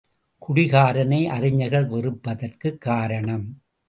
[0.47, 3.61] குடிகாரனை அறிஞர்கள் வெறுப்பதற்குக் காரணம்.